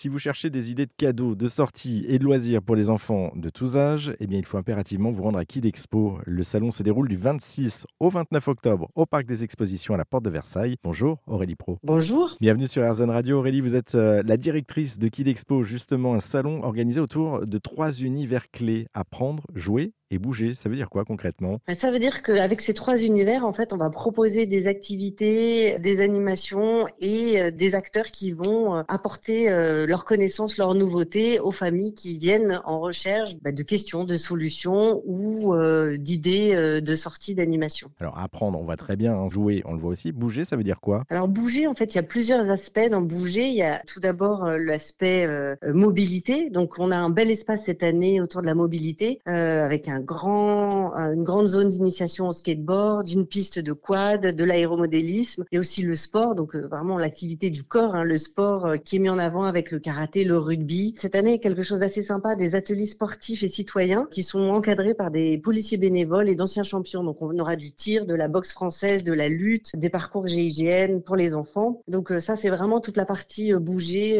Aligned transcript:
Si 0.00 0.08
vous 0.08 0.18
cherchez 0.18 0.48
des 0.48 0.70
idées 0.70 0.86
de 0.86 0.92
cadeaux, 0.96 1.34
de 1.34 1.46
sorties 1.46 2.06
et 2.08 2.18
de 2.18 2.24
loisirs 2.24 2.62
pour 2.62 2.74
les 2.74 2.88
enfants 2.88 3.32
de 3.36 3.50
tous 3.50 3.76
âges, 3.76 4.14
eh 4.18 4.26
bien, 4.26 4.38
il 4.38 4.46
faut 4.46 4.56
impérativement 4.56 5.10
vous 5.10 5.22
rendre 5.22 5.38
à 5.38 5.44
Kid 5.44 5.66
Expo. 5.66 6.20
Le 6.24 6.42
salon 6.42 6.70
se 6.70 6.82
déroule 6.82 7.06
du 7.06 7.18
26 7.18 7.86
au 7.98 8.08
29 8.08 8.48
octobre 8.48 8.88
au 8.94 9.04
Parc 9.04 9.26
des 9.26 9.44
Expositions 9.44 9.92
à 9.92 9.98
la 9.98 10.06
Porte 10.06 10.24
de 10.24 10.30
Versailles. 10.30 10.76
Bonjour 10.82 11.18
Aurélie 11.26 11.54
Pro. 11.54 11.78
Bonjour. 11.82 12.34
Bienvenue 12.40 12.66
sur 12.66 12.82
RZN 12.90 13.10
Radio. 13.10 13.40
Aurélie, 13.40 13.60
vous 13.60 13.74
êtes 13.74 13.94
euh, 13.94 14.22
la 14.24 14.38
directrice 14.38 14.98
de 14.98 15.08
Kid 15.08 15.28
Expo, 15.28 15.64
justement 15.64 16.14
un 16.14 16.20
salon 16.20 16.62
organisé 16.62 16.98
autour 16.98 17.46
de 17.46 17.58
trois 17.58 17.92
univers 17.92 18.50
clés 18.50 18.86
apprendre, 18.94 19.42
jouer 19.54 19.92
et 20.10 20.18
bouger. 20.18 20.54
Ça 20.54 20.68
veut 20.68 20.76
dire 20.76 20.90
quoi 20.90 21.04
concrètement? 21.04 21.60
Ben, 21.66 21.74
Ça 21.74 21.90
veut 21.90 21.98
dire 21.98 22.22
qu'avec 22.22 22.60
ces 22.60 22.74
trois 22.74 23.02
univers, 23.02 23.44
en 23.44 23.52
fait, 23.52 23.72
on 23.72 23.76
va 23.76 23.90
proposer 23.90 24.46
des 24.46 24.66
activités, 24.66 25.78
des 25.78 26.00
animations 26.00 26.86
et 27.00 27.40
euh, 27.40 27.50
des 27.50 27.74
acteurs 27.74 28.06
qui 28.06 28.32
vont 28.32 28.74
euh, 28.74 28.82
apporter 28.88 29.50
euh, 29.50 29.86
leurs 29.86 30.04
connaissances, 30.04 30.58
leurs 30.58 30.74
nouveautés 30.74 31.38
aux 31.38 31.52
familles 31.52 31.94
qui 31.94 32.18
viennent 32.18 32.60
en 32.64 32.80
recherche 32.80 33.36
ben, 33.40 33.54
de 33.54 33.62
questions, 33.62 34.04
de 34.04 34.16
solutions 34.16 35.02
ou 35.06 35.54
d'idées 35.96 36.80
de 36.80 36.94
sortie 36.94 37.34
d'animation. 37.34 37.90
Alors 38.00 38.18
apprendre, 38.18 38.58
on 38.60 38.64
va 38.64 38.76
très 38.76 38.96
bien. 38.96 39.14
Hein. 39.14 39.28
Jouer, 39.28 39.62
on 39.64 39.74
le 39.74 39.80
voit 39.80 39.90
aussi. 39.90 40.12
Bouger, 40.12 40.44
ça 40.44 40.56
veut 40.56 40.64
dire 40.64 40.80
quoi? 40.80 41.04
Alors 41.10 41.28
bouger, 41.28 41.66
en 41.66 41.74
fait, 41.74 41.94
il 41.94 41.96
y 41.96 41.98
a 41.98 42.04
plusieurs 42.04 42.50
aspects 42.50 42.88
dans 42.90 43.00
bouger. 43.00 43.48
Il 43.48 43.54
y 43.54 43.62
a 43.62 43.82
tout 43.86 44.00
d'abord 44.00 44.46
l'aspect 44.58 45.28
mobilité. 45.64 46.50
Donc 46.50 46.78
on 46.78 46.90
a 46.90 46.96
un 46.96 47.10
bel 47.10 47.30
espace 47.30 47.64
cette 47.64 47.82
année 47.82 48.20
autour 48.20 48.42
de 48.42 48.46
la 48.46 48.54
mobilité 48.54 49.20
avec 49.26 49.88
un 49.88 49.99
grand, 50.00 50.94
une 50.94 51.24
grande 51.24 51.46
zone 51.46 51.70
d'initiation 51.70 52.28
au 52.28 52.32
skateboard, 52.32 53.08
une 53.08 53.26
piste 53.26 53.58
de 53.58 53.72
quad, 53.72 54.34
de 54.34 54.44
l'aéromodélisme 54.44 55.44
et 55.52 55.58
aussi 55.58 55.82
le 55.82 55.94
sport, 55.94 56.34
donc 56.34 56.54
euh, 56.54 56.66
vraiment 56.66 56.98
l'activité 56.98 57.50
du 57.50 57.64
corps, 57.64 57.94
hein, 57.94 58.04
le 58.04 58.16
sport 58.16 58.66
euh, 58.66 58.76
qui 58.76 58.96
est 58.96 58.98
mis 58.98 59.08
en 59.08 59.18
avant 59.18 59.44
avec 59.44 59.70
le 59.70 59.78
karaté, 59.78 60.24
le 60.24 60.38
rugby. 60.38 60.94
Cette 60.98 61.14
année, 61.14 61.38
quelque 61.38 61.62
chose 61.62 61.80
d'assez 61.80 62.02
sympa, 62.02 62.36
des 62.36 62.54
ateliers 62.54 62.86
sportifs 62.86 63.42
et 63.42 63.48
citoyens 63.48 64.08
qui 64.10 64.22
sont 64.22 64.50
encadrés 64.50 64.94
par 64.94 65.10
des 65.10 65.38
policiers 65.38 65.78
bénévoles 65.78 66.28
et 66.28 66.34
d'anciens 66.34 66.62
champions. 66.62 67.04
Donc 67.04 67.22
on 67.22 67.38
aura 67.38 67.56
du 67.56 67.72
tir, 67.72 68.06
de 68.06 68.14
la 68.14 68.28
boxe 68.28 68.52
française, 68.52 69.04
de 69.04 69.12
la 69.12 69.28
lutte, 69.28 69.76
des 69.76 69.90
parcours 69.90 70.26
GIGN 70.26 71.00
pour 71.00 71.16
les 71.16 71.34
enfants. 71.34 71.82
Donc 71.88 72.12
euh, 72.12 72.20
ça, 72.20 72.36
c'est 72.36 72.50
vraiment 72.50 72.80
toute 72.80 72.96
la 72.96 73.04
partie 73.04 73.52
bouger. 73.54 74.18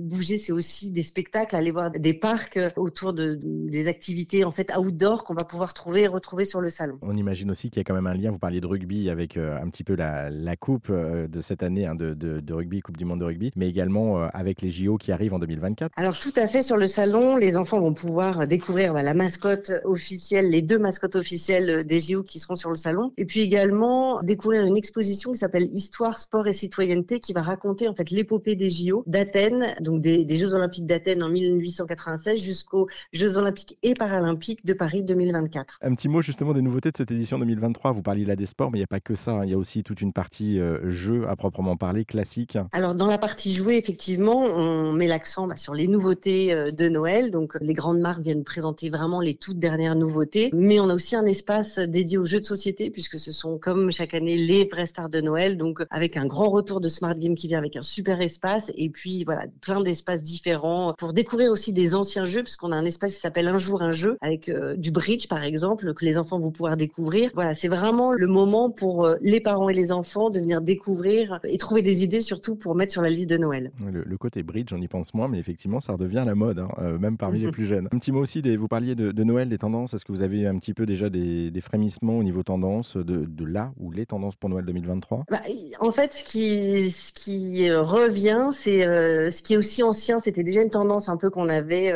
bouger, 0.00 0.38
c'est 0.38 0.52
aussi 0.52 0.90
des 0.90 1.02
spectacles, 1.02 1.56
aller 1.56 1.70
voir 1.70 1.90
des 1.90 2.14
parcs 2.14 2.58
autour 2.76 3.12
de, 3.12 3.38
des 3.42 3.86
activités 3.86 4.44
en 4.44 4.50
fait 4.50 4.70
outdoor 4.82 5.24
qu'on 5.24 5.34
va 5.34 5.44
pouvoir 5.44 5.74
trouver 5.74 6.02
et 6.02 6.06
retrouver 6.06 6.44
sur 6.44 6.60
le 6.60 6.70
salon. 6.70 6.98
On 7.02 7.16
imagine 7.16 7.50
aussi 7.50 7.70
qu'il 7.70 7.78
y 7.78 7.80
a 7.80 7.84
quand 7.84 7.94
même 7.94 8.06
un 8.06 8.14
lien, 8.14 8.30
vous 8.30 8.38
parliez 8.38 8.60
de 8.60 8.66
rugby 8.66 9.08
avec 9.10 9.36
euh, 9.36 9.60
un 9.60 9.68
petit 9.70 9.84
peu 9.84 9.94
la, 9.94 10.30
coupe 10.56 10.88
euh, 10.90 11.28
de 11.28 11.40
cette 11.40 11.62
année 11.62 11.86
hein, 11.86 11.94
de, 11.94 12.52
rugby, 12.52 12.80
Coupe 12.80 12.96
du 12.96 13.04
Monde 13.04 13.20
de 13.20 13.24
rugby, 13.24 13.52
mais 13.56 13.68
également 13.68 14.22
euh, 14.22 14.28
avec 14.32 14.60
les 14.62 14.70
JO 14.70 14.98
qui 14.98 15.12
arrivent 15.12 15.34
en 15.34 15.38
2024. 15.38 15.92
Alors 15.96 16.18
tout 16.18 16.32
à 16.36 16.48
fait, 16.48 16.62
sur 16.62 16.76
le 16.76 16.88
salon, 16.88 17.36
les 17.36 17.56
enfants 17.56 17.80
vont 17.80 17.94
pouvoir 17.94 18.46
découvrir 18.46 18.92
bah, 18.92 19.02
la 19.02 19.14
mascotte 19.14 19.72
officielle, 19.84 20.50
les 20.50 20.62
deux 20.62 20.78
mascottes 20.78 21.16
officielles 21.16 21.86
des 21.86 22.00
JO 22.00 22.22
qui 22.22 22.38
seront 22.38 22.56
sur 22.56 22.70
le 22.70 22.76
salon, 22.76 23.12
et 23.16 23.24
puis 23.24 23.40
également 23.40 24.22
découvrir 24.22 24.64
une 24.64 24.76
exposition 24.76 25.32
qui 25.32 25.38
s'appelle 25.38 25.68
Histoire, 25.72 26.18
Sport 26.18 26.46
et 26.48 26.52
Citoyenneté 26.52 27.20
qui 27.20 27.32
va 27.32 27.42
raconter 27.42 27.88
en 27.88 27.94
fait 27.94 28.10
l'épopée 28.10 28.56
des 28.56 28.70
JO 28.70 29.04
d'Athènes, 29.06 29.74
donc 29.80 30.00
des, 30.00 30.24
des 30.24 30.36
Jeux 30.36 30.54
Olympiques 30.54 30.86
d'Athènes 30.86 31.22
en 31.22 31.28
1896 31.28 32.40
jusqu'aux 32.42 32.88
Jeux 33.12 33.36
Olympiques 33.36 33.78
et 33.82 33.94
Paralympiques 33.94 34.64
de 34.64 34.71
Paris 34.74 35.02
2024. 35.02 35.78
Un 35.82 35.94
petit 35.94 36.08
mot 36.08 36.22
justement 36.22 36.52
des 36.52 36.62
nouveautés 36.62 36.90
de 36.90 36.96
cette 36.96 37.10
édition 37.10 37.38
2023. 37.38 37.92
Vous 37.92 38.02
parliez 38.02 38.24
là 38.24 38.36
des 38.36 38.46
sports, 38.46 38.70
mais 38.70 38.78
il 38.78 38.80
n'y 38.80 38.84
a 38.84 38.88
pas 38.88 39.00
que 39.00 39.14
ça. 39.14 39.32
Hein. 39.32 39.44
Il 39.44 39.50
y 39.50 39.54
a 39.54 39.58
aussi 39.58 39.82
toute 39.82 40.00
une 40.00 40.12
partie 40.12 40.58
euh, 40.60 40.90
jeu 40.90 41.28
à 41.28 41.36
proprement 41.36 41.76
parler, 41.76 42.04
classique. 42.04 42.58
Alors 42.72 42.94
dans 42.94 43.06
la 43.06 43.18
partie 43.18 43.52
jouet, 43.52 43.78
effectivement, 43.78 44.42
on 44.44 44.92
met 44.92 45.06
l'accent 45.06 45.46
bah, 45.46 45.56
sur 45.56 45.74
les 45.74 45.88
nouveautés 45.88 46.52
euh, 46.52 46.70
de 46.70 46.88
Noël. 46.88 47.30
Donc 47.30 47.56
les 47.60 47.74
grandes 47.74 48.00
marques 48.00 48.22
viennent 48.22 48.44
présenter 48.44 48.90
vraiment 48.90 49.20
les 49.20 49.34
toutes 49.34 49.58
dernières 49.58 49.96
nouveautés. 49.96 50.50
Mais 50.52 50.80
on 50.80 50.88
a 50.88 50.94
aussi 50.94 51.16
un 51.16 51.26
espace 51.26 51.78
dédié 51.78 52.18
aux 52.18 52.24
jeux 52.24 52.40
de 52.40 52.44
société, 52.44 52.90
puisque 52.90 53.18
ce 53.18 53.32
sont 53.32 53.58
comme 53.58 53.90
chaque 53.90 54.14
année 54.14 54.36
les 54.36 54.64
vraies 54.64 54.86
stars 54.86 55.08
de 55.08 55.20
Noël. 55.20 55.56
Donc 55.56 55.82
avec 55.90 56.16
un 56.16 56.26
grand 56.26 56.50
retour 56.50 56.80
de 56.80 56.88
Smart 56.88 57.16
Game 57.16 57.34
qui 57.34 57.48
vient 57.48 57.58
avec 57.58 57.76
un 57.76 57.82
super 57.82 58.20
espace. 58.20 58.72
Et 58.76 58.90
puis 58.90 59.24
voilà, 59.24 59.46
plein 59.60 59.82
d'espaces 59.82 60.22
différents 60.22 60.94
pour 60.98 61.12
découvrir 61.12 61.50
aussi 61.50 61.72
des 61.72 61.94
anciens 61.94 62.24
jeux, 62.24 62.42
puisqu'on 62.42 62.72
a 62.72 62.76
un 62.76 62.84
espace 62.84 63.14
qui 63.14 63.20
s'appelle 63.20 63.48
Un 63.48 63.58
jour 63.58 63.82
un 63.82 63.92
jeu, 63.92 64.16
avec 64.20 64.48
euh, 64.62 64.76
du 64.76 64.90
bridge 64.90 65.28
par 65.28 65.42
exemple, 65.42 65.92
que 65.94 66.04
les 66.04 66.18
enfants 66.18 66.38
vont 66.38 66.50
pouvoir 66.50 66.76
découvrir. 66.76 67.30
Voilà, 67.34 67.54
c'est 67.54 67.68
vraiment 67.68 68.12
le 68.12 68.26
moment 68.26 68.70
pour 68.70 69.04
euh, 69.04 69.16
les 69.20 69.40
parents 69.40 69.68
et 69.68 69.74
les 69.74 69.92
enfants 69.92 70.30
de 70.30 70.38
venir 70.40 70.60
découvrir 70.60 71.40
et 71.44 71.58
trouver 71.58 71.82
des 71.82 72.02
idées 72.02 72.20
surtout 72.20 72.54
pour 72.54 72.74
mettre 72.74 72.92
sur 72.92 73.02
la 73.02 73.10
liste 73.10 73.28
de 73.28 73.36
Noël. 73.36 73.72
Le, 73.84 74.16
côté 74.16 74.42
bridge, 74.42 74.72
on 74.72 74.80
y 74.80 74.88
pense 74.88 75.14
moins, 75.14 75.28
mais 75.28 75.38
effectivement, 75.38 75.80
ça 75.80 75.92
redevient 75.92 76.22
la 76.24 76.34
mode, 76.34 76.60
hein, 76.60 76.68
euh, 76.78 76.98
même 76.98 77.16
parmi 77.16 77.40
les 77.40 77.50
plus 77.50 77.66
jeunes. 77.66 77.88
Un 77.92 77.98
petit 77.98 78.12
mot 78.12 78.20
aussi, 78.20 78.42
des, 78.42 78.56
vous 78.56 78.68
parliez 78.68 78.94
de, 78.94 79.24
Noël, 79.24 79.48
des 79.48 79.58
tendances. 79.58 79.94
Est-ce 79.94 80.04
que 80.04 80.12
vous 80.12 80.22
avez 80.22 80.46
un 80.46 80.58
petit 80.58 80.74
peu 80.74 80.86
déjà 80.86 81.10
des, 81.10 81.52
frémissements 81.60 82.18
au 82.18 82.24
niveau 82.24 82.42
tendance 82.42 82.96
de, 82.96 83.24
de, 83.24 83.44
là 83.44 83.72
ou 83.78 83.92
les 83.92 84.04
tendances 84.04 84.34
pour 84.34 84.50
Noël 84.50 84.64
2023 84.64 85.24
bah, 85.30 85.40
En 85.80 85.92
fait, 85.92 86.12
ce 86.12 86.24
qui, 86.24 86.90
ce 86.90 87.12
qui 87.12 87.70
revient, 87.70 88.48
c'est 88.52 88.82
ce 88.82 89.42
qui 89.42 89.54
est 89.54 89.56
aussi 89.56 89.82
ancien. 89.82 90.20
C'était 90.20 90.42
déjà 90.42 90.62
une 90.62 90.70
tendance 90.70 91.08
un 91.08 91.16
peu 91.16 91.30
qu'on 91.30 91.48
avait 91.48 91.92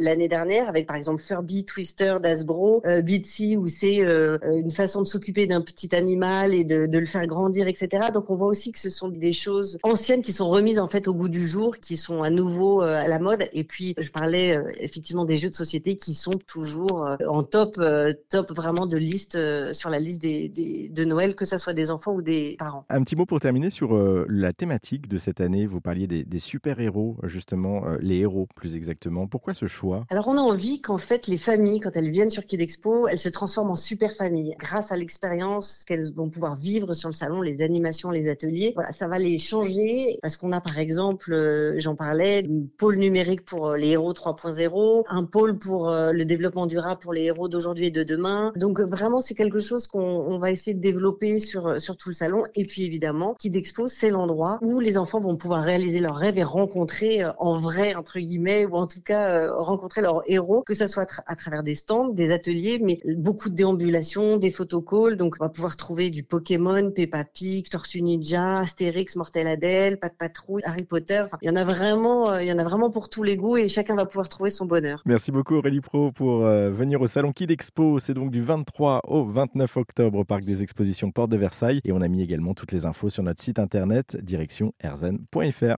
l'année 0.00 0.28
dernière 0.28 0.68
avec 0.68 0.86
par 0.86 0.96
exemple 0.96 1.22
Furby, 1.22 1.64
D'Asbro, 2.00 2.82
euh, 2.86 3.02
Bitsy, 3.02 3.56
où 3.56 3.68
c'est 3.68 4.00
euh, 4.00 4.38
une 4.42 4.70
façon 4.70 5.02
de 5.02 5.06
s'occuper 5.06 5.46
d'un 5.46 5.60
petit 5.60 5.94
animal 5.94 6.54
et 6.54 6.64
de, 6.64 6.86
le 6.98 7.06
faire 7.06 7.26
grandir, 7.26 7.68
etc. 7.68 8.08
Donc 8.12 8.30
on 8.30 8.36
voit 8.36 8.48
aussi 8.48 8.72
que 8.72 8.78
ce 8.78 8.90
sont 8.90 9.08
des 9.08 9.32
choses 9.32 9.78
anciennes 9.82 10.22
qui 10.22 10.32
sont 10.32 10.48
remises 10.48 10.78
en 10.78 10.88
fait 10.88 11.08
au 11.08 11.14
goût 11.14 11.28
du 11.28 11.46
jour, 11.46 11.76
qui 11.76 11.96
sont 11.96 12.22
à 12.22 12.30
nouveau 12.30 12.82
euh, 12.82 12.94
à 12.94 13.08
la 13.08 13.18
mode. 13.18 13.48
Et 13.52 13.64
puis 13.64 13.94
je 13.98 14.10
parlais 14.10 14.58
effectivement 14.78 15.24
des 15.24 15.36
jeux 15.36 15.50
de 15.50 15.54
société 15.54 15.96
qui 15.96 16.14
sont 16.14 16.38
toujours 16.46 17.08
en 17.28 17.42
top, 17.42 17.80
top 18.28 18.52
vraiment 18.52 18.86
de 18.86 18.96
liste 18.96 19.38
sur 19.72 19.90
la 19.90 19.98
liste 19.98 20.22
des, 20.22 20.88
de 20.92 21.04
Noël, 21.04 21.34
que 21.34 21.44
ce 21.44 21.58
soit 21.58 21.72
des 21.72 21.90
enfants 21.90 22.14
ou 22.14 22.22
des 22.22 22.56
parents. 22.58 22.84
Un 22.88 23.02
petit 23.02 23.16
mot 23.16 23.26
pour 23.26 23.40
terminer 23.40 23.70
sur 23.70 23.96
la 24.28 24.52
thématique 24.52 25.08
de 25.08 25.18
cette 25.18 25.40
année. 25.40 25.66
Vous 25.66 25.80
parliez 25.80 26.06
des, 26.06 26.24
des 26.24 26.38
super-héros, 26.38 27.16
justement, 27.24 27.84
les 28.00 28.18
héros 28.18 28.48
plus 28.54 28.76
exactement. 28.76 29.26
Pourquoi 29.26 29.54
ce 29.54 29.66
choix? 29.66 30.04
Alors 30.10 30.28
on 30.28 30.36
a 30.36 30.40
envie 30.40 30.80
qu'en 30.80 30.98
fait 30.98 31.26
les 31.26 31.38
familles, 31.38 31.80
elles 31.96 32.10
viennent 32.10 32.30
sur 32.30 32.44
Kid 32.44 32.60
Expo, 32.60 33.08
elles 33.08 33.18
se 33.18 33.28
transforment 33.28 33.70
en 33.70 33.74
super 33.74 34.12
familles 34.12 34.54
grâce 34.58 34.92
à 34.92 34.96
l'expérience 34.96 35.84
qu'elles 35.84 36.12
vont 36.14 36.28
pouvoir 36.28 36.56
vivre 36.56 36.94
sur 36.94 37.08
le 37.08 37.14
salon, 37.14 37.42
les 37.42 37.62
animations, 37.62 38.10
les 38.10 38.28
ateliers. 38.28 38.72
Voilà, 38.74 38.92
ça 38.92 39.08
va 39.08 39.18
les 39.18 39.38
changer 39.38 40.18
parce 40.22 40.36
qu'on 40.36 40.52
a 40.52 40.60
par 40.60 40.78
exemple, 40.78 41.32
euh, 41.32 41.74
j'en 41.78 41.94
parlais, 41.94 42.44
un 42.44 42.66
pôle 42.78 42.96
numérique 42.96 43.44
pour 43.44 43.68
euh, 43.68 43.76
les 43.76 43.88
héros 43.88 44.12
3.0, 44.12 45.04
un 45.08 45.24
pôle 45.24 45.58
pour 45.58 45.90
euh, 45.90 46.12
le 46.12 46.24
développement 46.24 46.66
durable 46.66 47.00
pour 47.00 47.12
les 47.12 47.24
héros 47.24 47.48
d'aujourd'hui 47.48 47.86
et 47.86 47.90
de 47.90 48.02
demain. 48.02 48.52
Donc 48.56 48.80
vraiment, 48.80 49.20
c'est 49.20 49.34
quelque 49.34 49.60
chose 49.60 49.86
qu'on 49.86 50.38
va 50.38 50.50
essayer 50.50 50.74
de 50.74 50.80
développer 50.80 51.40
sur 51.40 51.80
sur 51.80 51.96
tout 51.96 52.10
le 52.10 52.14
salon. 52.14 52.44
Et 52.54 52.64
puis 52.64 52.84
évidemment, 52.84 53.34
Kid 53.38 53.56
Expo, 53.56 53.88
c'est 53.88 54.10
l'endroit 54.10 54.58
où 54.62 54.80
les 54.80 54.96
enfants 54.98 55.20
vont 55.20 55.36
pouvoir 55.36 55.62
réaliser 55.62 56.00
leurs 56.00 56.16
rêves 56.16 56.38
et 56.38 56.44
rencontrer 56.44 57.22
en 57.38 57.58
vrai 57.58 57.94
entre 57.94 58.18
guillemets 58.18 58.66
ou 58.66 58.74
en 58.74 58.86
tout 58.86 59.02
cas 59.02 59.52
rencontrer 59.52 60.02
leurs 60.02 60.22
héros, 60.26 60.62
que 60.62 60.74
ce 60.74 60.86
soit 60.86 61.06
à 61.26 61.36
travers 61.36 61.62
des 61.62 61.74
stands, 61.80 62.08
des 62.08 62.32
ateliers, 62.32 62.78
mais 62.82 63.00
beaucoup 63.16 63.50
de 63.50 63.54
déambulations, 63.54 64.36
des 64.36 64.50
photocalls. 64.50 65.16
Donc, 65.16 65.36
on 65.40 65.44
va 65.44 65.48
pouvoir 65.48 65.76
trouver 65.76 66.10
du 66.10 66.22
Pokémon, 66.22 66.90
Peppa 66.90 67.24
Pig, 67.24 67.68
Tortue 67.68 68.02
Ninja, 68.02 68.58
Astérix, 68.60 69.16
Mortel 69.16 69.46
Adèle, 69.46 69.98
Pat 69.98 70.12
Patrouille, 70.16 70.62
Harry 70.64 70.84
Potter. 70.84 71.24
il 71.42 71.48
y 71.48 71.50
en 71.50 71.56
a 71.56 71.64
vraiment, 71.64 72.32
euh, 72.32 72.42
il 72.42 72.48
y 72.48 72.52
en 72.52 72.58
a 72.58 72.64
vraiment 72.64 72.90
pour 72.90 73.08
tous 73.08 73.22
les 73.22 73.36
goûts 73.36 73.56
et 73.56 73.68
chacun 73.68 73.94
va 73.96 74.06
pouvoir 74.06 74.28
trouver 74.28 74.50
son 74.50 74.66
bonheur. 74.66 75.02
Merci 75.06 75.32
beaucoup 75.32 75.56
Aurélie 75.56 75.80
Pro 75.80 76.12
pour 76.12 76.46
euh, 76.46 76.70
venir 76.70 77.00
au 77.00 77.06
salon 77.06 77.32
Kid 77.32 77.50
Expo. 77.50 77.98
C'est 77.98 78.14
donc 78.14 78.30
du 78.30 78.42
23 78.42 79.02
au 79.08 79.24
29 79.24 79.76
octobre 79.76 80.18
au 80.18 80.24
parc 80.24 80.44
des 80.44 80.62
expositions 80.62 81.10
Porte 81.10 81.30
de 81.30 81.36
Versailles 81.36 81.80
et 81.84 81.92
on 81.92 82.00
a 82.00 82.08
mis 82.08 82.22
également 82.22 82.54
toutes 82.54 82.72
les 82.72 82.86
infos 82.86 83.10
sur 83.10 83.22
notre 83.22 83.42
site 83.42 83.58
internet 83.58 84.16
direction 84.16 84.72
erzen.fr. 84.80 85.64